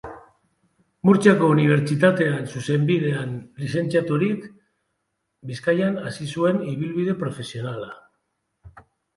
[1.09, 4.49] Murtziako unibertsitatean zuzenbidean lizentziaturik,
[5.51, 7.93] Bizkaian hasi zuen ibilbide profesionala.